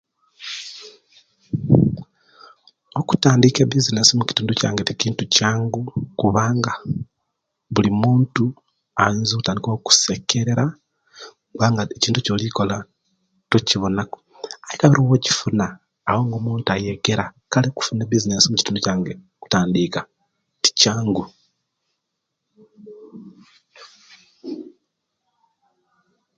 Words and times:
Okutandika 2.99 3.59
ebizinesi 3.63 4.11
mukitundu 4.17 4.53
kyange 4.59 4.83
tikintu 4.89 5.23
kyangu 5.35 5.81
kubanga 6.19 6.73
buli 7.73 7.91
muntu 8.01 8.43
ayinza 9.03 9.31
okutandika 9.33 9.69
okusekerera 9.73 10.65
kubanga 11.49 11.81
ekintu 11.97 12.17
ekyolikola 12.19 12.77
tokibona 13.49 14.01
ku 14.11 14.17
aye 14.65 14.75
kabiri 14.79 14.99
awokifuna 15.01 15.65
awo 16.09 16.21
nga 16.25 16.35
omuntu 16.39 16.67
ayekera 16.75 17.25
kale 17.51 17.67
okufuna 17.69 18.01
ebizinesi 18.03 18.47
mukitundu 18.49 18.79
kyange 18.85 19.13
okutandika 19.39 19.99
tikyangu 20.63 21.23